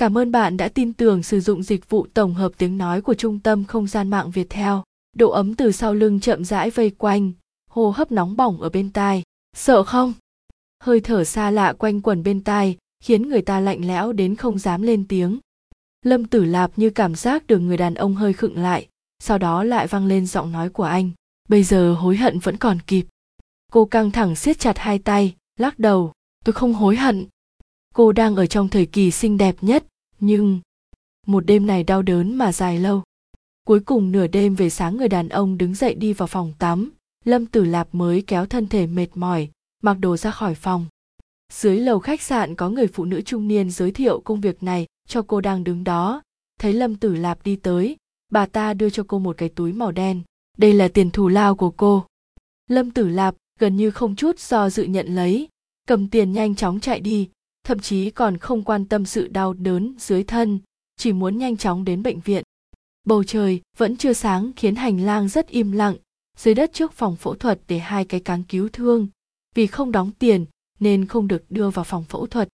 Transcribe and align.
Cảm 0.00 0.18
ơn 0.18 0.32
bạn 0.32 0.56
đã 0.56 0.68
tin 0.68 0.92
tưởng 0.92 1.22
sử 1.22 1.40
dụng 1.40 1.62
dịch 1.62 1.90
vụ 1.90 2.06
tổng 2.14 2.34
hợp 2.34 2.52
tiếng 2.58 2.78
nói 2.78 3.00
của 3.00 3.14
Trung 3.14 3.38
tâm 3.38 3.64
Không 3.64 3.86
gian 3.86 4.10
mạng 4.10 4.30
Việt 4.30 4.50
Theo. 4.50 4.84
Độ 5.16 5.30
ấm 5.30 5.54
từ 5.54 5.72
sau 5.72 5.94
lưng 5.94 6.20
chậm 6.20 6.44
rãi 6.44 6.70
vây 6.70 6.90
quanh, 6.90 7.32
hô 7.70 7.90
hấp 7.90 8.12
nóng 8.12 8.36
bỏng 8.36 8.60
ở 8.60 8.68
bên 8.68 8.90
tai. 8.90 9.22
Sợ 9.56 9.82
không? 9.82 10.12
Hơi 10.82 11.00
thở 11.00 11.24
xa 11.24 11.50
lạ 11.50 11.72
quanh 11.72 12.00
quẩn 12.00 12.22
bên 12.22 12.44
tai, 12.44 12.76
khiến 13.04 13.28
người 13.28 13.42
ta 13.42 13.60
lạnh 13.60 13.86
lẽo 13.86 14.12
đến 14.12 14.36
không 14.36 14.58
dám 14.58 14.82
lên 14.82 15.04
tiếng. 15.08 15.38
Lâm 16.02 16.24
Tử 16.24 16.44
Lạp 16.44 16.70
như 16.76 16.90
cảm 16.90 17.14
giác 17.14 17.46
được 17.46 17.58
người 17.58 17.76
đàn 17.76 17.94
ông 17.94 18.14
hơi 18.14 18.32
khựng 18.32 18.58
lại, 18.58 18.88
sau 19.18 19.38
đó 19.38 19.64
lại 19.64 19.86
vang 19.86 20.06
lên 20.06 20.26
giọng 20.26 20.52
nói 20.52 20.68
của 20.68 20.84
anh. 20.84 21.10
Bây 21.48 21.62
giờ 21.62 21.94
hối 21.94 22.16
hận 22.16 22.38
vẫn 22.38 22.56
còn 22.56 22.78
kịp. 22.86 23.06
Cô 23.72 23.84
căng 23.84 24.10
thẳng 24.10 24.36
siết 24.36 24.58
chặt 24.58 24.78
hai 24.78 24.98
tay, 24.98 25.34
lắc 25.58 25.78
đầu. 25.78 26.12
Tôi 26.44 26.52
không 26.52 26.74
hối 26.74 26.96
hận. 26.96 27.26
Cô 27.94 28.12
đang 28.12 28.36
ở 28.36 28.46
trong 28.46 28.68
thời 28.68 28.86
kỳ 28.86 29.10
xinh 29.10 29.38
đẹp 29.38 29.56
nhất, 29.60 29.84
nhưng, 30.20 30.60
một 31.26 31.46
đêm 31.46 31.66
này 31.66 31.84
đau 31.84 32.02
đớn 32.02 32.34
mà 32.34 32.52
dài 32.52 32.78
lâu. 32.78 33.02
Cuối 33.64 33.80
cùng 33.80 34.12
nửa 34.12 34.26
đêm 34.26 34.54
về 34.54 34.70
sáng 34.70 34.96
người 34.96 35.08
đàn 35.08 35.28
ông 35.28 35.58
đứng 35.58 35.74
dậy 35.74 35.94
đi 35.94 36.12
vào 36.12 36.26
phòng 36.26 36.52
tắm. 36.58 36.90
Lâm 37.24 37.46
tử 37.46 37.64
lạp 37.64 37.88
mới 37.94 38.22
kéo 38.22 38.46
thân 38.46 38.66
thể 38.66 38.86
mệt 38.86 39.08
mỏi, 39.14 39.48
mặc 39.82 39.94
đồ 40.00 40.16
ra 40.16 40.30
khỏi 40.30 40.54
phòng. 40.54 40.86
Dưới 41.52 41.80
lầu 41.80 41.98
khách 41.98 42.22
sạn 42.22 42.54
có 42.54 42.68
người 42.68 42.86
phụ 42.86 43.04
nữ 43.04 43.20
trung 43.20 43.48
niên 43.48 43.70
giới 43.70 43.90
thiệu 43.90 44.20
công 44.20 44.40
việc 44.40 44.62
này 44.62 44.86
cho 45.08 45.22
cô 45.22 45.40
đang 45.40 45.64
đứng 45.64 45.84
đó. 45.84 46.22
Thấy 46.60 46.72
lâm 46.72 46.96
tử 46.96 47.14
lạp 47.14 47.44
đi 47.44 47.56
tới, 47.56 47.96
bà 48.32 48.46
ta 48.46 48.74
đưa 48.74 48.90
cho 48.90 49.04
cô 49.08 49.18
một 49.18 49.36
cái 49.36 49.48
túi 49.48 49.72
màu 49.72 49.92
đen. 49.92 50.22
Đây 50.58 50.72
là 50.72 50.88
tiền 50.88 51.10
thù 51.10 51.28
lao 51.28 51.54
của 51.54 51.70
cô. 51.70 52.04
Lâm 52.68 52.90
tử 52.90 53.08
lạp 53.08 53.34
gần 53.58 53.76
như 53.76 53.90
không 53.90 54.16
chút 54.16 54.38
do 54.38 54.70
dự 54.70 54.84
nhận 54.84 55.14
lấy, 55.14 55.48
cầm 55.88 56.08
tiền 56.08 56.32
nhanh 56.32 56.54
chóng 56.54 56.80
chạy 56.80 57.00
đi 57.00 57.28
thậm 57.64 57.78
chí 57.78 58.10
còn 58.10 58.36
không 58.36 58.64
quan 58.64 58.84
tâm 58.84 59.06
sự 59.06 59.28
đau 59.28 59.52
đớn 59.52 59.94
dưới 59.98 60.24
thân, 60.24 60.58
chỉ 60.96 61.12
muốn 61.12 61.38
nhanh 61.38 61.56
chóng 61.56 61.84
đến 61.84 62.02
bệnh 62.02 62.20
viện. 62.20 62.42
Bầu 63.04 63.24
trời 63.24 63.60
vẫn 63.76 63.96
chưa 63.96 64.12
sáng 64.12 64.52
khiến 64.56 64.74
hành 64.74 65.00
lang 65.00 65.28
rất 65.28 65.48
im 65.48 65.72
lặng, 65.72 65.96
dưới 66.36 66.54
đất 66.54 66.72
trước 66.72 66.92
phòng 66.92 67.16
phẫu 67.16 67.34
thuật 67.34 67.60
để 67.68 67.78
hai 67.78 68.04
cái 68.04 68.20
cáng 68.20 68.42
cứu 68.42 68.68
thương. 68.72 69.08
Vì 69.54 69.66
không 69.66 69.92
đóng 69.92 70.10
tiền 70.18 70.46
nên 70.80 71.06
không 71.06 71.28
được 71.28 71.50
đưa 71.50 71.70
vào 71.70 71.84
phòng 71.84 72.04
phẫu 72.04 72.26
thuật. 72.26 72.48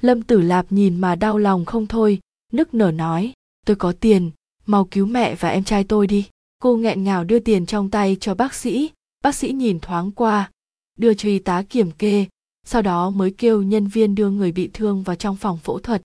Lâm 0.00 0.22
tử 0.22 0.40
lạp 0.40 0.72
nhìn 0.72 1.00
mà 1.00 1.14
đau 1.14 1.38
lòng 1.38 1.64
không 1.64 1.86
thôi, 1.86 2.18
nức 2.52 2.74
nở 2.74 2.90
nói, 2.90 3.32
tôi 3.66 3.76
có 3.76 3.92
tiền, 4.00 4.30
mau 4.66 4.84
cứu 4.84 5.06
mẹ 5.06 5.34
và 5.34 5.48
em 5.48 5.64
trai 5.64 5.84
tôi 5.84 6.06
đi. 6.06 6.28
Cô 6.58 6.76
nghẹn 6.76 7.04
ngào 7.04 7.24
đưa 7.24 7.38
tiền 7.38 7.66
trong 7.66 7.90
tay 7.90 8.16
cho 8.20 8.34
bác 8.34 8.54
sĩ. 8.54 8.90
Bác 9.22 9.34
sĩ 9.34 9.52
nhìn 9.52 9.80
thoáng 9.80 10.12
qua, 10.12 10.50
đưa 10.98 11.14
cho 11.14 11.28
y 11.28 11.38
tá 11.38 11.62
kiểm 11.62 11.90
kê 11.90 12.26
sau 12.70 12.82
đó 12.82 13.10
mới 13.10 13.34
kêu 13.38 13.62
nhân 13.62 13.86
viên 13.86 14.14
đưa 14.14 14.30
người 14.30 14.52
bị 14.52 14.70
thương 14.72 15.02
vào 15.02 15.16
trong 15.16 15.36
phòng 15.36 15.58
phẫu 15.58 15.78
thuật. 15.78 16.02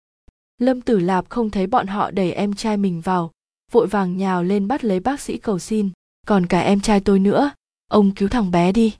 Lâm 0.57 0.81
tử 0.81 0.99
lạp 0.99 1.29
không 1.29 1.49
thấy 1.49 1.67
bọn 1.67 1.87
họ 1.87 2.11
đẩy 2.11 2.31
em 2.31 2.53
trai 2.53 2.77
mình 2.77 3.01
vào, 3.01 3.31
vội 3.71 3.87
vàng 3.87 4.17
nhào 4.17 4.43
lên 4.43 4.67
bắt 4.67 4.83
lấy 4.83 4.99
bác 4.99 5.21
sĩ 5.21 5.37
cầu 5.37 5.59
xin. 5.59 5.89
Còn 6.27 6.45
cả 6.45 6.59
em 6.59 6.79
trai 6.79 6.99
tôi 6.99 7.19
nữa, 7.19 7.51
ông 7.87 8.11
cứu 8.11 8.29
thằng 8.29 8.51
bé 8.51 8.71
đi. 8.71 8.95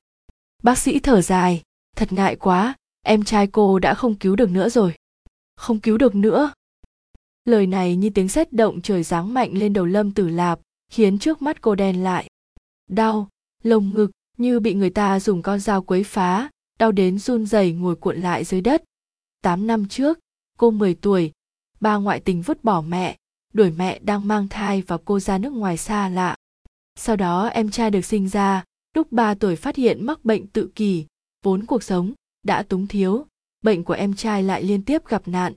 Bác 0.64 0.78
sĩ 0.78 1.00
thở 1.00 1.22
dài, 1.22 1.62
thật 1.96 2.14
ngại 2.14 2.36
quá, 2.36 2.76
em 3.06 3.24
trai 3.24 3.48
cô 3.48 3.80
đã 3.80 3.94
không 3.94 4.16
cứu 4.16 4.36
được 4.36 4.50
nữa 4.50 4.70
rồi. 4.70 4.94
Không 5.56 5.80
cứu 5.80 5.98
được 5.98 6.16
nữa. 6.16 6.52
Lời 7.46 7.68
này 7.68 7.96
như 7.96 8.10
tiếng 8.10 8.30
sét 8.30 8.54
động 8.54 8.82
trời 8.82 9.04
giáng 9.04 9.34
mạnh 9.34 9.52
lên 9.54 9.74
đầu 9.74 9.86
lâm 9.86 10.12
tử 10.12 10.30
lạp, 10.30 10.60
khiến 10.92 11.20
trước 11.20 11.42
mắt 11.42 11.62
cô 11.62 11.76
đen 11.76 12.04
lại. 12.04 12.28
Đau, 12.90 13.30
lồng 13.64 13.92
ngực, 13.94 14.12
như 14.38 14.60
bị 14.60 14.74
người 14.74 14.90
ta 14.90 15.20
dùng 15.20 15.42
con 15.42 15.60
dao 15.60 15.82
quấy 15.82 16.04
phá 16.04 16.50
đau 16.84 16.92
đến 16.92 17.20
run 17.20 17.46
rẩy 17.46 17.72
ngồi 17.72 17.96
cuộn 17.96 18.22
lại 18.22 18.44
dưới 18.44 18.62
đất. 18.62 18.84
Tám 19.42 19.68
năm 19.68 19.88
trước, 19.88 20.20
cô 20.58 20.72
10 20.72 20.96
tuổi, 20.96 21.32
ba 21.80 21.96
ngoại 21.96 22.20
tình 22.20 22.42
vứt 22.42 22.64
bỏ 22.64 22.82
mẹ, 22.82 23.18
đuổi 23.54 23.72
mẹ 23.72 24.00
đang 24.00 24.28
mang 24.28 24.48
thai 24.48 24.82
và 24.82 24.98
cô 25.06 25.20
ra 25.20 25.38
nước 25.38 25.54
ngoài 25.54 25.78
xa 25.78 26.10
lạ. 26.10 26.36
Sau 26.96 27.16
đó 27.16 27.48
em 27.48 27.72
trai 27.72 27.92
được 27.92 28.06
sinh 28.06 28.30
ra, 28.30 28.64
lúc 28.96 29.12
3 29.12 29.34
tuổi 29.34 29.56
phát 29.56 29.76
hiện 29.76 30.06
mắc 30.06 30.26
bệnh 30.26 30.48
tự 30.48 30.70
kỷ, 30.76 31.06
vốn 31.44 31.66
cuộc 31.66 31.84
sống 31.84 32.14
đã 32.46 32.64
túng 32.64 32.88
thiếu, 32.88 33.26
bệnh 33.62 33.84
của 33.84 33.94
em 33.94 34.14
trai 34.14 34.44
lại 34.44 34.64
liên 34.64 34.84
tiếp 34.84 35.06
gặp 35.08 35.28
nạn. 35.28 35.54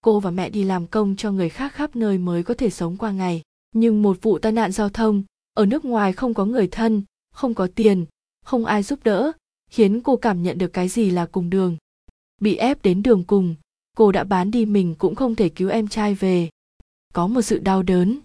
Cô 0.00 0.20
và 0.20 0.30
mẹ 0.30 0.50
đi 0.50 0.64
làm 0.64 0.86
công 0.86 1.16
cho 1.16 1.32
người 1.32 1.48
khác 1.48 1.74
khắp 1.74 1.96
nơi 1.96 2.18
mới 2.18 2.42
có 2.42 2.54
thể 2.54 2.70
sống 2.70 2.96
qua 2.96 3.10
ngày. 3.10 3.42
Nhưng 3.74 4.02
một 4.02 4.18
vụ 4.22 4.38
tai 4.38 4.52
nạn 4.52 4.72
giao 4.72 4.88
thông, 4.88 5.22
ở 5.54 5.66
nước 5.66 5.84
ngoài 5.84 6.12
không 6.12 6.34
có 6.34 6.44
người 6.44 6.68
thân, 6.68 7.02
không 7.34 7.54
có 7.54 7.68
tiền, 7.74 8.06
không 8.44 8.64
ai 8.64 8.82
giúp 8.82 8.98
đỡ, 9.04 9.32
khiến 9.68 10.00
cô 10.00 10.16
cảm 10.16 10.42
nhận 10.42 10.58
được 10.58 10.72
cái 10.72 10.88
gì 10.88 11.10
là 11.10 11.26
cùng 11.26 11.50
đường. 11.50 11.76
Bị 12.40 12.56
ép 12.56 12.82
đến 12.82 13.02
đường 13.02 13.24
cùng, 13.24 13.54
cô 13.96 14.12
đã 14.12 14.24
bán 14.24 14.50
đi 14.50 14.66
mình 14.66 14.94
cũng 14.98 15.14
không 15.14 15.34
thể 15.34 15.48
cứu 15.48 15.70
em 15.70 15.88
trai 15.88 16.14
về. 16.14 16.48
Có 17.14 17.26
một 17.26 17.42
sự 17.42 17.58
đau 17.58 17.82
đớn. 17.82 18.18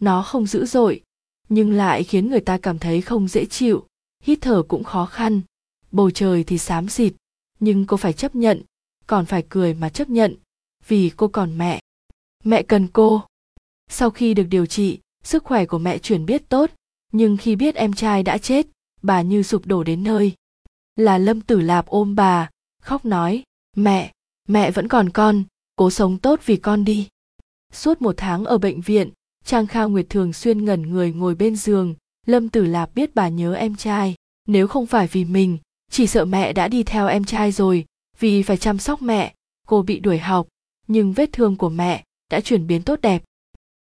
Nó 0.00 0.22
không 0.22 0.46
dữ 0.46 0.66
dội, 0.66 1.02
nhưng 1.48 1.72
lại 1.72 2.04
khiến 2.04 2.30
người 2.30 2.40
ta 2.40 2.58
cảm 2.58 2.78
thấy 2.78 3.00
không 3.00 3.28
dễ 3.28 3.44
chịu, 3.44 3.86
hít 4.22 4.38
thở 4.40 4.62
cũng 4.62 4.84
khó 4.84 5.06
khăn. 5.06 5.40
Bầu 5.92 6.10
trời 6.10 6.44
thì 6.44 6.58
xám 6.58 6.88
xịt, 6.88 7.12
nhưng 7.60 7.86
cô 7.86 7.96
phải 7.96 8.12
chấp 8.12 8.34
nhận, 8.34 8.62
còn 9.06 9.26
phải 9.26 9.44
cười 9.48 9.74
mà 9.74 9.88
chấp 9.88 10.08
nhận, 10.08 10.36
vì 10.88 11.10
cô 11.16 11.28
còn 11.28 11.58
mẹ. 11.58 11.80
Mẹ 12.44 12.62
cần 12.62 12.88
cô. 12.88 13.22
Sau 13.90 14.10
khi 14.10 14.34
được 14.34 14.46
điều 14.50 14.66
trị, 14.66 14.98
sức 15.24 15.44
khỏe 15.44 15.66
của 15.66 15.78
mẹ 15.78 15.98
chuyển 15.98 16.26
biết 16.26 16.48
tốt, 16.48 16.70
nhưng 17.12 17.36
khi 17.36 17.56
biết 17.56 17.74
em 17.74 17.92
trai 17.92 18.22
đã 18.22 18.38
chết, 18.38 18.66
bà 19.02 19.22
như 19.22 19.42
sụp 19.42 19.66
đổ 19.66 19.84
đến 19.84 20.02
nơi 20.02 20.32
là 20.96 21.18
lâm 21.18 21.40
tử 21.40 21.60
lạp 21.60 21.86
ôm 21.86 22.14
bà, 22.14 22.50
khóc 22.82 23.04
nói, 23.04 23.42
mẹ 23.76 24.12
mẹ 24.48 24.70
vẫn 24.70 24.88
còn 24.88 25.10
con, 25.10 25.44
cố 25.76 25.90
sống 25.90 26.18
tốt 26.18 26.40
vì 26.44 26.56
con 26.56 26.84
đi. 26.84 27.08
Suốt 27.72 28.02
một 28.02 28.14
tháng 28.16 28.44
ở 28.44 28.58
bệnh 28.58 28.80
viện, 28.80 29.10
trang 29.44 29.66
kha 29.66 29.84
nguyệt 29.84 30.06
thường 30.10 30.32
xuyên 30.32 30.64
ngẩn 30.64 30.82
người 30.82 31.12
ngồi 31.12 31.34
bên 31.34 31.56
giường. 31.56 31.94
Lâm 32.26 32.48
tử 32.48 32.64
lạp 32.64 32.94
biết 32.94 33.14
bà 33.14 33.28
nhớ 33.28 33.54
em 33.54 33.76
trai. 33.76 34.14
Nếu 34.46 34.66
không 34.66 34.86
phải 34.86 35.06
vì 35.06 35.24
mình, 35.24 35.58
chỉ 35.90 36.06
sợ 36.06 36.24
mẹ 36.24 36.52
đã 36.52 36.68
đi 36.68 36.82
theo 36.82 37.06
em 37.06 37.24
trai 37.24 37.52
rồi, 37.52 37.84
vì 38.18 38.42
phải 38.42 38.56
chăm 38.56 38.78
sóc 38.78 39.02
mẹ, 39.02 39.34
cô 39.66 39.82
bị 39.82 40.00
đuổi 40.00 40.18
học. 40.18 40.48
Nhưng 40.86 41.12
vết 41.12 41.32
thương 41.32 41.56
của 41.56 41.68
mẹ 41.68 42.04
đã 42.30 42.40
chuyển 42.40 42.66
biến 42.66 42.82
tốt 42.82 43.00
đẹp. 43.00 43.22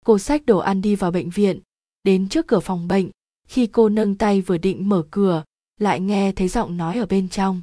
Cô 0.04 0.18
xách 0.18 0.46
đồ 0.46 0.58
ăn 0.58 0.82
đi 0.82 0.94
vào 0.94 1.10
bệnh 1.10 1.30
viện, 1.30 1.60
đến 2.04 2.28
trước 2.28 2.46
cửa 2.46 2.60
phòng 2.60 2.88
bệnh. 2.88 3.10
Khi 3.48 3.66
cô 3.66 3.88
nâng 3.88 4.14
tay 4.14 4.40
vừa 4.40 4.58
định 4.58 4.88
mở 4.88 5.02
cửa 5.10 5.44
lại 5.80 6.00
nghe 6.00 6.32
thấy 6.32 6.48
giọng 6.48 6.76
nói 6.76 6.98
ở 6.98 7.06
bên 7.06 7.28
trong. 7.28 7.60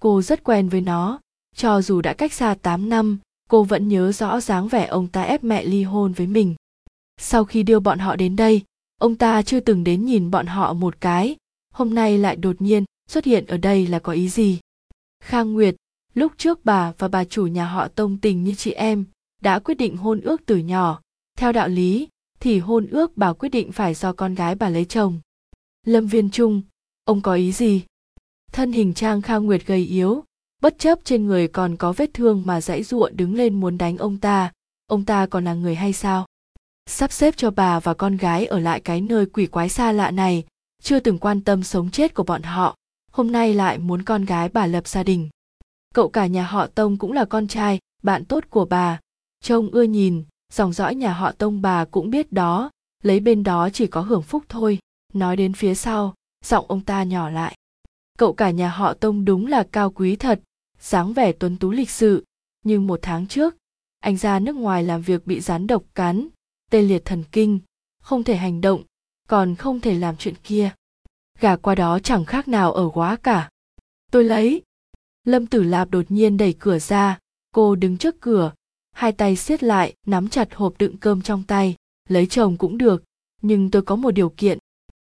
Cô 0.00 0.22
rất 0.22 0.44
quen 0.44 0.68
với 0.68 0.80
nó, 0.80 1.20
cho 1.56 1.82
dù 1.82 2.00
đã 2.00 2.12
cách 2.12 2.32
xa 2.32 2.54
8 2.62 2.88
năm, 2.88 3.18
cô 3.48 3.64
vẫn 3.64 3.88
nhớ 3.88 4.12
rõ 4.12 4.40
dáng 4.40 4.68
vẻ 4.68 4.86
ông 4.86 5.08
ta 5.08 5.22
ép 5.22 5.44
mẹ 5.44 5.64
ly 5.64 5.82
hôn 5.82 6.12
với 6.12 6.26
mình. 6.26 6.54
Sau 7.20 7.44
khi 7.44 7.62
đưa 7.62 7.80
bọn 7.80 7.98
họ 7.98 8.16
đến 8.16 8.36
đây, 8.36 8.62
ông 9.00 9.14
ta 9.14 9.42
chưa 9.42 9.60
từng 9.60 9.84
đến 9.84 10.04
nhìn 10.04 10.30
bọn 10.30 10.46
họ 10.46 10.72
một 10.72 11.00
cái, 11.00 11.36
hôm 11.74 11.94
nay 11.94 12.18
lại 12.18 12.36
đột 12.36 12.62
nhiên 12.62 12.84
xuất 13.08 13.24
hiện 13.24 13.46
ở 13.46 13.56
đây 13.56 13.86
là 13.86 13.98
có 13.98 14.12
ý 14.12 14.28
gì? 14.28 14.60
Khang 15.24 15.52
Nguyệt, 15.52 15.74
lúc 16.14 16.32
trước 16.36 16.64
bà 16.64 16.92
và 16.98 17.08
bà 17.08 17.24
chủ 17.24 17.46
nhà 17.46 17.66
họ 17.66 17.88
tông 17.88 18.18
tình 18.18 18.44
như 18.44 18.54
chị 18.54 18.72
em, 18.72 19.04
đã 19.42 19.58
quyết 19.58 19.74
định 19.74 19.96
hôn 19.96 20.20
ước 20.20 20.42
từ 20.46 20.56
nhỏ. 20.56 21.00
Theo 21.38 21.52
đạo 21.52 21.68
lý, 21.68 22.08
thì 22.40 22.58
hôn 22.58 22.86
ước 22.86 23.16
bà 23.16 23.32
quyết 23.32 23.48
định 23.48 23.72
phải 23.72 23.94
do 23.94 24.12
con 24.12 24.34
gái 24.34 24.54
bà 24.54 24.68
lấy 24.68 24.84
chồng. 24.84 25.20
Lâm 25.86 26.06
Viên 26.06 26.30
Trung, 26.30 26.62
ông 27.08 27.20
có 27.20 27.34
ý 27.34 27.52
gì? 27.52 27.84
Thân 28.52 28.72
hình 28.72 28.94
trang 28.94 29.22
kha 29.22 29.36
nguyệt 29.36 29.66
gầy 29.66 29.84
yếu, 29.86 30.24
bất 30.62 30.78
chấp 30.78 30.98
trên 31.04 31.26
người 31.26 31.48
còn 31.48 31.76
có 31.76 31.92
vết 31.92 32.10
thương 32.14 32.42
mà 32.46 32.60
dãy 32.60 32.82
giụa 32.82 33.10
đứng 33.12 33.34
lên 33.34 33.60
muốn 33.60 33.78
đánh 33.78 33.96
ông 33.96 34.18
ta. 34.18 34.52
Ông 34.86 35.04
ta 35.04 35.26
còn 35.26 35.44
là 35.44 35.54
người 35.54 35.74
hay 35.74 35.92
sao? 35.92 36.26
Sắp 36.86 37.12
xếp 37.12 37.36
cho 37.36 37.50
bà 37.50 37.80
và 37.80 37.94
con 37.94 38.16
gái 38.16 38.46
ở 38.46 38.58
lại 38.58 38.80
cái 38.80 39.00
nơi 39.00 39.26
quỷ 39.26 39.46
quái 39.46 39.68
xa 39.68 39.92
lạ 39.92 40.10
này. 40.10 40.44
Chưa 40.82 41.00
từng 41.00 41.18
quan 41.18 41.40
tâm 41.40 41.62
sống 41.62 41.90
chết 41.90 42.14
của 42.14 42.22
bọn 42.22 42.42
họ. 42.42 42.76
Hôm 43.12 43.32
nay 43.32 43.54
lại 43.54 43.78
muốn 43.78 44.02
con 44.02 44.24
gái 44.24 44.48
bà 44.48 44.66
lập 44.66 44.88
gia 44.88 45.02
đình. 45.02 45.28
Cậu 45.94 46.08
cả 46.08 46.26
nhà 46.26 46.46
họ 46.46 46.66
tông 46.66 46.96
cũng 46.96 47.12
là 47.12 47.24
con 47.24 47.48
trai, 47.48 47.78
bạn 48.02 48.24
tốt 48.24 48.44
của 48.50 48.64
bà. 48.64 49.00
Trông 49.44 49.70
ưa 49.70 49.82
nhìn, 49.82 50.24
dòng 50.52 50.72
dõi 50.72 50.94
nhà 50.94 51.12
họ 51.12 51.32
tông 51.32 51.62
bà 51.62 51.84
cũng 51.84 52.10
biết 52.10 52.32
đó. 52.32 52.70
Lấy 53.02 53.20
bên 53.20 53.42
đó 53.42 53.68
chỉ 53.72 53.86
có 53.86 54.00
hưởng 54.00 54.22
phúc 54.22 54.44
thôi. 54.48 54.78
Nói 55.12 55.36
đến 55.36 55.52
phía 55.52 55.74
sau 55.74 56.14
giọng 56.44 56.64
ông 56.68 56.80
ta 56.80 57.02
nhỏ 57.02 57.30
lại. 57.30 57.56
Cậu 58.18 58.32
cả 58.32 58.50
nhà 58.50 58.68
họ 58.68 58.94
tông 58.94 59.24
đúng 59.24 59.46
là 59.46 59.66
cao 59.72 59.90
quý 59.90 60.16
thật, 60.16 60.40
dáng 60.80 61.12
vẻ 61.12 61.32
tuấn 61.32 61.56
tú 61.56 61.70
lịch 61.70 61.90
sự. 61.90 62.24
Nhưng 62.64 62.86
một 62.86 62.98
tháng 63.02 63.26
trước, 63.26 63.56
anh 64.00 64.16
ra 64.16 64.38
nước 64.38 64.56
ngoài 64.56 64.82
làm 64.82 65.02
việc 65.02 65.26
bị 65.26 65.40
rán 65.40 65.66
độc 65.66 65.82
cắn 65.94 66.28
tê 66.70 66.82
liệt 66.82 67.04
thần 67.04 67.24
kinh, 67.32 67.60
không 68.00 68.24
thể 68.24 68.36
hành 68.36 68.60
động, 68.60 68.82
còn 69.28 69.54
không 69.54 69.80
thể 69.80 69.94
làm 69.94 70.16
chuyện 70.16 70.34
kia. 70.44 70.70
Gà 71.40 71.56
qua 71.56 71.74
đó 71.74 71.98
chẳng 71.98 72.24
khác 72.24 72.48
nào 72.48 72.72
ở 72.72 72.90
quá 72.94 73.16
cả. 73.22 73.50
Tôi 74.12 74.24
lấy. 74.24 74.62
Lâm 75.24 75.46
tử 75.46 75.62
lạp 75.62 75.90
đột 75.90 76.10
nhiên 76.10 76.36
đẩy 76.36 76.54
cửa 76.58 76.78
ra, 76.78 77.18
cô 77.54 77.74
đứng 77.74 77.98
trước 77.98 78.20
cửa, 78.20 78.52
hai 78.92 79.12
tay 79.12 79.36
siết 79.36 79.62
lại, 79.62 79.94
nắm 80.06 80.28
chặt 80.28 80.54
hộp 80.54 80.74
đựng 80.78 80.96
cơm 80.96 81.22
trong 81.22 81.42
tay, 81.42 81.76
lấy 82.08 82.26
chồng 82.26 82.56
cũng 82.56 82.78
được, 82.78 83.04
nhưng 83.42 83.70
tôi 83.70 83.82
có 83.82 83.96
một 83.96 84.10
điều 84.10 84.28
kiện. 84.36 84.58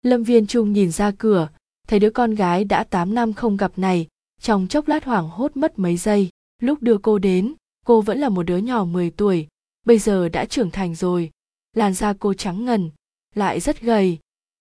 Lâm 0.01 0.23
Viên 0.23 0.47
Trung 0.47 0.73
nhìn 0.73 0.91
ra 0.91 1.11
cửa, 1.17 1.49
thấy 1.87 1.99
đứa 1.99 2.09
con 2.09 2.35
gái 2.35 2.63
đã 2.63 2.83
8 2.83 3.15
năm 3.15 3.33
không 3.33 3.57
gặp 3.57 3.71
này, 3.77 4.07
trong 4.41 4.67
chốc 4.67 4.87
lát 4.87 5.05
hoảng 5.05 5.29
hốt 5.29 5.57
mất 5.57 5.79
mấy 5.79 5.97
giây, 5.97 6.29
lúc 6.61 6.81
đưa 6.81 6.97
cô 6.97 7.17
đến, 7.17 7.53
cô 7.85 8.01
vẫn 8.01 8.19
là 8.19 8.29
một 8.29 8.43
đứa 8.43 8.57
nhỏ 8.57 8.85
10 8.85 9.09
tuổi, 9.11 9.47
bây 9.85 9.99
giờ 9.99 10.29
đã 10.29 10.45
trưởng 10.45 10.71
thành 10.71 10.95
rồi. 10.95 11.31
Làn 11.73 11.93
da 11.93 12.13
cô 12.19 12.33
trắng 12.33 12.65
ngần 12.65 12.91
lại 13.35 13.59
rất 13.59 13.81
gầy. 13.81 14.17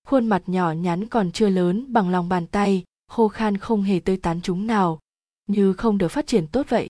Khuôn 0.07 0.27
mặt 0.27 0.43
nhỏ 0.47 0.73
nhắn 0.73 1.07
còn 1.07 1.33
chưa 1.33 1.49
lớn 1.49 1.93
bằng 1.93 2.11
lòng 2.11 2.29
bàn 2.29 2.47
tay 2.47 2.85
khô 3.11 3.29
khan 3.29 3.57
không 3.57 3.83
hề 3.83 4.01
tươi 4.01 4.17
tán 4.17 4.41
chúng 4.43 4.67
nào. 4.67 5.01
Như 5.47 5.73
không 5.73 5.99
được 5.99 6.09
phát 6.09 6.27
triển 6.27 6.47
tốt 6.47 6.67
vậy. 6.69 6.89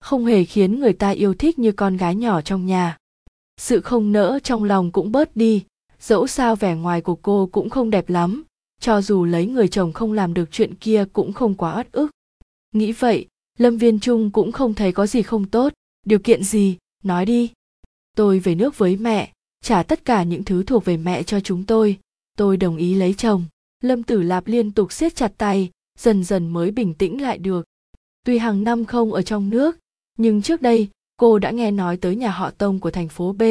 Không 0.00 0.24
hề 0.24 0.44
khiến 0.44 0.80
người 0.80 0.92
ta 0.92 1.10
yêu 1.10 1.34
thích 1.34 1.58
như 1.58 1.72
con 1.72 1.96
gái 1.96 2.14
nhỏ 2.14 2.40
trong 2.40 2.66
nhà. 2.66 2.96
Sự 3.56 3.80
không 3.80 4.12
nỡ 4.12 4.38
trong 4.42 4.64
lòng 4.64 4.92
cũng 4.92 5.12
bớt 5.12 5.36
đi 5.36 5.64
dẫu 6.02 6.26
sao 6.26 6.56
vẻ 6.56 6.74
ngoài 6.74 7.00
của 7.00 7.14
cô 7.14 7.48
cũng 7.52 7.70
không 7.70 7.90
đẹp 7.90 8.08
lắm, 8.08 8.42
cho 8.80 9.02
dù 9.02 9.24
lấy 9.24 9.46
người 9.46 9.68
chồng 9.68 9.92
không 9.92 10.12
làm 10.12 10.34
được 10.34 10.48
chuyện 10.52 10.74
kia 10.74 11.04
cũng 11.12 11.32
không 11.32 11.54
quá 11.54 11.72
ất 11.72 11.92
ức. 11.92 12.10
Nghĩ 12.72 12.92
vậy, 12.92 13.26
lâm 13.58 13.78
viên 13.78 14.00
trung 14.00 14.30
cũng 14.30 14.52
không 14.52 14.74
thấy 14.74 14.92
có 14.92 15.06
gì 15.06 15.22
không 15.22 15.48
tốt. 15.48 15.72
Điều 16.06 16.18
kiện 16.18 16.42
gì? 16.42 16.76
Nói 17.04 17.26
đi. 17.26 17.50
Tôi 18.16 18.38
về 18.38 18.54
nước 18.54 18.78
với 18.78 18.96
mẹ, 18.96 19.32
trả 19.64 19.82
tất 19.82 20.04
cả 20.04 20.22
những 20.22 20.44
thứ 20.44 20.62
thuộc 20.62 20.84
về 20.84 20.96
mẹ 20.96 21.22
cho 21.22 21.40
chúng 21.40 21.64
tôi. 21.64 21.98
Tôi 22.38 22.56
đồng 22.56 22.76
ý 22.76 22.94
lấy 22.94 23.14
chồng. 23.14 23.44
Lâm 23.82 24.02
tử 24.02 24.22
lạp 24.22 24.46
liên 24.46 24.72
tục 24.72 24.92
siết 24.92 25.16
chặt 25.16 25.32
tay, 25.38 25.70
dần 25.98 26.24
dần 26.24 26.48
mới 26.48 26.70
bình 26.70 26.94
tĩnh 26.94 27.22
lại 27.22 27.38
được. 27.38 27.66
Tuy 28.24 28.38
hàng 28.38 28.64
năm 28.64 28.84
không 28.84 29.12
ở 29.12 29.22
trong 29.22 29.50
nước, 29.50 29.78
nhưng 30.18 30.42
trước 30.42 30.62
đây, 30.62 30.88
cô 31.16 31.38
đã 31.38 31.50
nghe 31.50 31.70
nói 31.70 31.96
tới 31.96 32.16
nhà 32.16 32.30
họ 32.30 32.50
tông 32.50 32.78
của 32.78 32.90
thành 32.90 33.08
phố 33.08 33.32
b, 33.32 33.42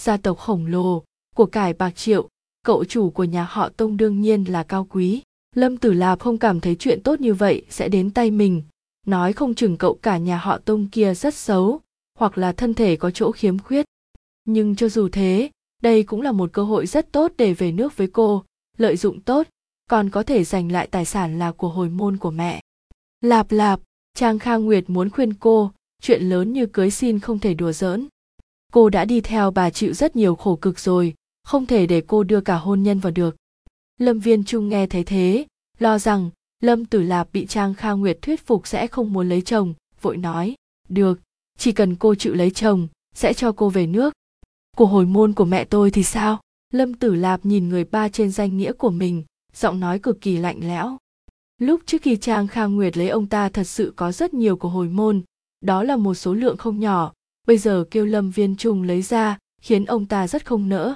gia 0.00 0.16
tộc 0.16 0.38
khổng 0.38 0.66
lồ 0.66 1.02
của 1.36 1.46
cải 1.46 1.72
bạc 1.72 1.90
triệu, 1.96 2.28
cậu 2.64 2.84
chủ 2.84 3.10
của 3.10 3.24
nhà 3.24 3.44
họ 3.50 3.68
tông 3.68 3.96
đương 3.96 4.20
nhiên 4.20 4.44
là 4.44 4.62
cao 4.62 4.86
quý. 4.90 5.22
Lâm 5.54 5.76
tử 5.76 5.92
lạp 5.92 6.20
không 6.20 6.38
cảm 6.38 6.60
thấy 6.60 6.76
chuyện 6.78 7.02
tốt 7.02 7.20
như 7.20 7.34
vậy, 7.34 7.62
sẽ 7.70 7.88
đến 7.88 8.10
tay 8.10 8.30
mình. 8.30 8.62
Nói 9.06 9.32
không 9.32 9.54
chừng 9.54 9.76
cậu 9.76 9.94
cả 9.94 10.18
nhà 10.18 10.36
họ 10.38 10.58
tông 10.58 10.88
kia 10.88 11.14
rất 11.14 11.34
xấu, 11.34 11.80
hoặc 12.18 12.38
là 12.38 12.52
thân 12.52 12.74
thể 12.74 12.96
có 12.96 13.10
chỗ 13.10 13.32
khiếm 13.32 13.58
khuyết. 13.58 13.86
Nhưng 14.44 14.76
cho 14.76 14.88
dù 14.88 15.08
thế, 15.08 15.50
đây 15.82 16.02
cũng 16.02 16.20
là 16.20 16.32
một 16.32 16.50
cơ 16.52 16.64
hội 16.64 16.86
rất 16.86 17.12
tốt 17.12 17.32
để 17.36 17.54
về 17.54 17.72
nước 17.72 17.96
với 17.96 18.06
cô, 18.06 18.44
lợi 18.78 18.96
dụng 18.96 19.20
tốt, 19.20 19.46
còn 19.90 20.10
có 20.10 20.22
thể 20.22 20.44
giành 20.44 20.72
lại 20.72 20.86
tài 20.86 21.04
sản 21.04 21.38
là 21.38 21.52
của 21.52 21.68
hồi 21.68 21.88
môn 21.88 22.16
của 22.16 22.30
mẹ. 22.30 22.60
Lạp 23.20 23.52
lạp, 23.52 23.80
trang 24.14 24.38
kha 24.38 24.56
nguyệt 24.56 24.90
muốn 24.90 25.10
khuyên 25.10 25.34
cô, 25.34 25.72
chuyện 26.02 26.22
lớn 26.22 26.52
như 26.52 26.66
cưới 26.66 26.90
xin 26.90 27.18
không 27.18 27.38
thể 27.38 27.54
đùa 27.54 27.72
giỡn. 27.72 28.08
Cô 28.72 28.88
đã 28.88 29.04
đi 29.04 29.20
theo 29.20 29.50
bà 29.50 29.70
chịu 29.70 29.92
rất 29.92 30.16
nhiều 30.16 30.34
khổ 30.34 30.56
cực 30.56 30.78
rồi 30.78 31.14
không 31.44 31.66
thể 31.66 31.86
để 31.86 32.02
cô 32.06 32.22
đưa 32.22 32.40
cả 32.40 32.56
hôn 32.56 32.82
nhân 32.82 32.98
vào 32.98 33.12
được. 33.12 33.36
Lâm 33.98 34.18
viên 34.18 34.44
trung 34.44 34.68
nghe 34.68 34.86
thấy 34.86 35.04
thế, 35.04 35.46
lo 35.78 35.98
rằng 35.98 36.30
lâm 36.62 36.84
tử 36.84 37.02
lạp 37.02 37.32
bị 37.32 37.46
trang 37.46 37.74
kha 37.74 37.92
nguyệt 37.92 38.18
thuyết 38.22 38.46
phục 38.46 38.66
sẽ 38.66 38.86
không 38.86 39.12
muốn 39.12 39.28
lấy 39.28 39.42
chồng, 39.42 39.74
vội 40.00 40.16
nói, 40.16 40.54
được, 40.88 41.20
chỉ 41.58 41.72
cần 41.72 41.96
cô 41.96 42.14
chịu 42.14 42.34
lấy 42.34 42.50
chồng, 42.50 42.88
sẽ 43.14 43.34
cho 43.34 43.52
cô 43.52 43.68
về 43.68 43.86
nước. 43.86 44.14
Của 44.76 44.86
hồi 44.86 45.06
môn 45.06 45.32
của 45.32 45.44
mẹ 45.44 45.64
tôi 45.64 45.90
thì 45.90 46.02
sao? 46.02 46.40
Lâm 46.72 46.94
tử 46.94 47.14
lạp 47.14 47.46
nhìn 47.46 47.68
người 47.68 47.84
ba 47.84 48.08
trên 48.08 48.30
danh 48.30 48.56
nghĩa 48.56 48.72
của 48.72 48.90
mình, 48.90 49.24
giọng 49.54 49.80
nói 49.80 49.98
cực 49.98 50.20
kỳ 50.20 50.36
lạnh 50.36 50.60
lẽo. 50.60 50.98
Lúc 51.58 51.80
trước 51.86 52.02
khi 52.02 52.16
trang 52.16 52.48
kha 52.48 52.64
nguyệt 52.64 52.96
lấy 52.96 53.08
ông 53.08 53.26
ta 53.26 53.48
thật 53.48 53.64
sự 53.64 53.92
có 53.96 54.12
rất 54.12 54.34
nhiều 54.34 54.56
của 54.56 54.68
hồi 54.68 54.88
môn, 54.88 55.22
đó 55.60 55.82
là 55.82 55.96
một 55.96 56.14
số 56.14 56.34
lượng 56.34 56.56
không 56.56 56.80
nhỏ. 56.80 57.12
Bây 57.46 57.58
giờ 57.58 57.84
kêu 57.90 58.06
lâm 58.06 58.30
viên 58.30 58.56
trung 58.56 58.82
lấy 58.82 59.02
ra, 59.02 59.38
khiến 59.62 59.84
ông 59.84 60.06
ta 60.06 60.28
rất 60.28 60.46
không 60.46 60.68
nỡ 60.68 60.94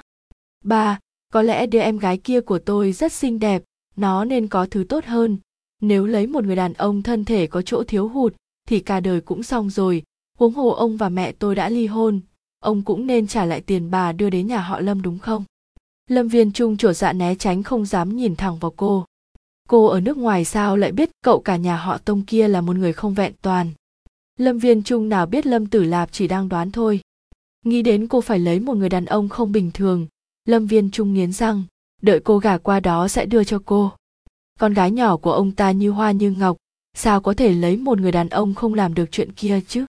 ba, 0.67 0.99
có 1.33 1.41
lẽ 1.41 1.65
đứa 1.65 1.79
em 1.79 1.97
gái 1.97 2.17
kia 2.17 2.41
của 2.41 2.59
tôi 2.59 2.91
rất 2.91 3.11
xinh 3.11 3.39
đẹp, 3.39 3.63
nó 3.95 4.25
nên 4.25 4.47
có 4.47 4.65
thứ 4.71 4.83
tốt 4.89 5.05
hơn. 5.05 5.37
Nếu 5.81 6.05
lấy 6.05 6.27
một 6.27 6.43
người 6.43 6.55
đàn 6.55 6.73
ông 6.73 7.03
thân 7.03 7.25
thể 7.25 7.47
có 7.47 7.61
chỗ 7.61 7.83
thiếu 7.83 8.07
hụt, 8.07 8.33
thì 8.67 8.79
cả 8.79 8.99
đời 8.99 9.21
cũng 9.21 9.43
xong 9.43 9.69
rồi, 9.69 10.03
huống 10.37 10.53
hồ 10.53 10.69
ông 10.69 10.97
và 10.97 11.09
mẹ 11.09 11.31
tôi 11.31 11.55
đã 11.55 11.69
ly 11.69 11.85
hôn, 11.85 12.19
ông 12.59 12.83
cũng 12.83 13.07
nên 13.07 13.27
trả 13.27 13.45
lại 13.45 13.61
tiền 13.61 13.91
bà 13.91 14.11
đưa 14.11 14.29
đến 14.29 14.47
nhà 14.47 14.59
họ 14.59 14.79
lâm 14.79 15.01
đúng 15.01 15.19
không? 15.19 15.43
Lâm 16.09 16.27
viên 16.27 16.51
trung 16.51 16.77
trổ 16.77 16.93
dạ 16.93 17.13
né 17.13 17.35
tránh 17.35 17.63
không 17.63 17.85
dám 17.85 18.15
nhìn 18.15 18.35
thẳng 18.35 18.57
vào 18.57 18.73
cô. 18.77 19.05
Cô 19.67 19.85
ở 19.85 20.01
nước 20.01 20.17
ngoài 20.17 20.45
sao 20.45 20.77
lại 20.77 20.91
biết 20.91 21.09
cậu 21.23 21.41
cả 21.41 21.55
nhà 21.55 21.77
họ 21.77 21.97
tông 21.97 22.25
kia 22.25 22.47
là 22.47 22.61
một 22.61 22.75
người 22.75 22.93
không 22.93 23.13
vẹn 23.13 23.33
toàn? 23.41 23.71
Lâm 24.39 24.59
viên 24.59 24.83
trung 24.83 25.09
nào 25.09 25.25
biết 25.25 25.45
lâm 25.45 25.65
tử 25.65 25.83
lạp 25.83 26.09
chỉ 26.11 26.27
đang 26.27 26.49
đoán 26.49 26.71
thôi. 26.71 26.99
Nghĩ 27.65 27.81
đến 27.81 28.07
cô 28.07 28.21
phải 28.21 28.39
lấy 28.39 28.59
một 28.59 28.77
người 28.77 28.89
đàn 28.89 29.05
ông 29.05 29.29
không 29.29 29.51
bình 29.51 29.71
thường 29.73 30.07
lâm 30.47 30.67
viên 30.67 30.91
trung 30.91 31.13
nghiến 31.13 31.31
răng, 31.31 31.63
đợi 32.01 32.19
cô 32.19 32.39
gả 32.39 32.57
qua 32.57 32.79
đó 32.79 33.07
sẽ 33.07 33.25
đưa 33.25 33.43
cho 33.43 33.61
cô. 33.65 33.91
Con 34.59 34.73
gái 34.73 34.91
nhỏ 34.91 35.17
của 35.17 35.31
ông 35.31 35.51
ta 35.51 35.71
như 35.71 35.91
hoa 35.91 36.11
như 36.11 36.31
ngọc, 36.31 36.57
sao 36.93 37.21
có 37.21 37.33
thể 37.33 37.53
lấy 37.53 37.77
một 37.77 37.99
người 37.99 38.11
đàn 38.11 38.29
ông 38.29 38.55
không 38.55 38.73
làm 38.73 38.93
được 38.93 39.05
chuyện 39.11 39.31
kia 39.33 39.61
chứ? 39.67 39.85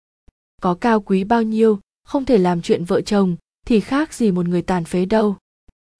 Có 0.63 0.75
cao 0.75 1.01
quý 1.01 1.25
bao 1.25 1.43
nhiêu, 1.43 1.79
không 2.05 2.25
thể 2.25 2.39
làm 2.39 2.63
chuyện 2.63 2.85
vợ 2.85 3.01
chồng, 3.01 3.37
thì 3.67 3.81
khác 3.81 4.15
gì 4.15 4.31
một 4.31 4.49
người 4.49 4.63
tàn 4.63 4.85
phế 4.85 5.05
đâu. 5.05 5.37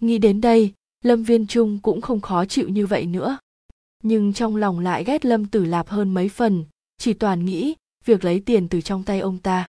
Nghĩ 0.03 0.19
đến 0.19 0.41
đây, 0.41 0.73
lâm 1.05 1.23
viên 1.23 1.47
trung 1.47 1.79
cũng 1.83 2.01
không 2.01 2.21
khó 2.21 2.45
chịu 2.45 2.69
như 2.69 2.87
vậy 2.87 3.07
nữa. 3.07 3.39
Nhưng 4.03 4.33
trong 4.33 4.57
lòng 4.57 4.79
lại 4.79 5.05
ghét 5.05 5.25
lâm 5.25 5.47
tử 5.47 5.65
lạp 5.65 5.89
hơn 5.89 6.15
mấy 6.15 6.29
phần, 6.29 6.65
chỉ 6.99 7.13
toàn 7.13 7.45
nghĩ 7.45 7.75
việc 8.05 8.25
lấy 8.25 8.41
tiền 8.41 8.69
từ 8.69 8.81
trong 8.81 9.03
tay 9.03 9.21
ông 9.21 9.39
ta. 9.39 9.67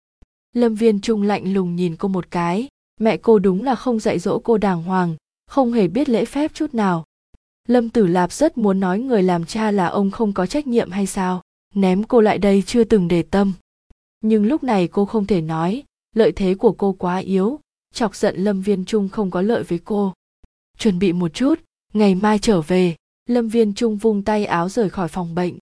Lâm 0.52 0.74
viên 0.74 1.00
trung 1.00 1.22
lạnh 1.22 1.54
lùng 1.54 1.76
nhìn 1.76 1.96
cô 1.96 2.08
một 2.08 2.30
cái 2.30 2.68
mẹ 3.00 3.16
cô 3.16 3.38
đúng 3.38 3.64
là 3.64 3.74
không 3.74 3.98
dạy 3.98 4.18
dỗ 4.18 4.38
cô 4.38 4.58
đàng 4.58 4.82
hoàng, 4.82 5.16
không 5.46 5.72
hề 5.72 5.88
biết 5.88 6.08
lễ 6.08 6.24
phép 6.24 6.54
chút 6.54 6.74
nào. 6.74 7.04
Lâm 7.68 7.88
tử 7.88 8.06
lạp 8.06 8.32
rất 8.32 8.58
muốn 8.58 8.80
nói 8.80 8.98
người 8.98 9.22
làm 9.22 9.44
cha 9.44 9.70
là 9.70 9.86
ông 9.86 10.10
không 10.10 10.32
có 10.32 10.46
trách 10.46 10.66
nhiệm 10.66 10.90
hay 10.90 11.06
sao? 11.06 11.42
Ném 11.74 12.04
cô 12.04 12.20
lại 12.20 12.38
đây 12.38 12.62
chưa 12.66 12.84
từng 12.84 13.08
để 13.08 13.22
tâm. 13.22 13.52
Nhưng 14.20 14.46
lúc 14.46 14.62
này 14.62 14.88
cô 14.88 15.04
không 15.04 15.26
thể 15.26 15.40
nói, 15.40 15.82
lợi 16.14 16.32
thế 16.32 16.54
của 16.54 16.72
cô 16.72 16.92
quá 16.92 17.16
yếu, 17.16 17.60
chọc 17.94 18.16
giận 18.16 18.36
lâm 18.36 18.62
viên 18.62 18.84
trung 18.84 19.08
không 19.08 19.30
có 19.30 19.42
lợi 19.42 19.62
với 19.62 19.78
cô. 19.84 20.12
Chuẩn 20.78 20.98
bị 20.98 21.12
một 21.12 21.34
chút, 21.34 21.54
ngày 21.92 22.14
mai 22.14 22.38
trở 22.38 22.60
về, 22.60 22.96
lâm 23.26 23.48
viên 23.48 23.74
trung 23.74 23.96
vung 23.96 24.22
tay 24.22 24.44
áo 24.44 24.68
rời 24.68 24.90
khỏi 24.90 25.08
phòng 25.08 25.34
bệnh. 25.34 25.58